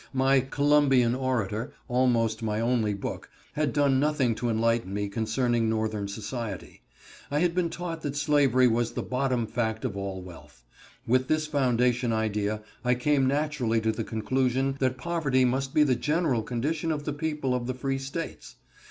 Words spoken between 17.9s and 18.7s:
States.